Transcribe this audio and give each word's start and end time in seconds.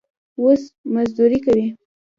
اوس 0.39 0.61
مزدوري 0.93 1.39
کوي. 1.45 1.67